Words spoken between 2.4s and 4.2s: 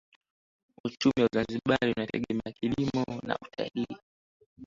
kilimo na utalii